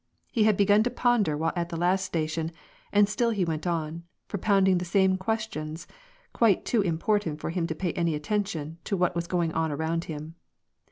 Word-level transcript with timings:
He 0.31 0.45
had 0.45 0.57
begun 0.57 0.81
to 0.81 0.89
ponder 0.89 1.37
while 1.37 1.53
at 1.55 1.69
the 1.69 1.77
last 1.77 2.05
station, 2.05 2.51
and 2.91 3.07
still 3.07 3.29
he 3.29 3.45
went 3.45 3.67
on, 3.67 4.01
propounding 4.27 4.79
the 4.79 4.83
same 4.83 5.15
ques 5.15 5.47
tions, 5.47 5.85
quite 6.33 6.65
too 6.65 6.81
important 6.81 7.39
for 7.39 7.51
him 7.51 7.67
to 7.67 7.75
pay 7.75 7.93
any 7.93 8.15
attention 8.15 8.79
to 8.85 8.97
what 8.97 9.13
was 9.15 9.27
going 9.27 9.51
on 9.51 9.71
around 9.71 10.05
him. 10.05 10.33